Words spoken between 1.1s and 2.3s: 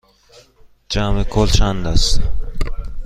کل چند است؟